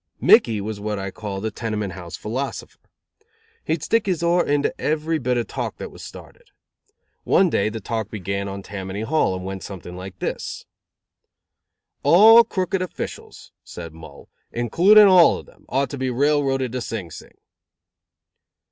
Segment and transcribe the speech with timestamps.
[0.19, 2.79] Mickey was what I called a tenement house philosopher.
[3.63, 6.49] He'd stick his oar into every bit of talk that was started.
[7.23, 10.65] One day the talk began on Tammany Hall and went something like this:
[12.01, 17.11] "All crooked officials," said Mull, "including all of them, ought to be railroaded to Sing
[17.11, 17.37] Sing."